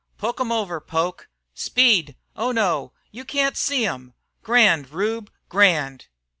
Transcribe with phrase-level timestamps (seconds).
[0.17, 2.15] "Poke 'em over, Poke!" "Speed!
[2.35, 2.91] Oh, no!
[3.11, 6.07] You can't see 'em!" "Grand, Rube, grand!"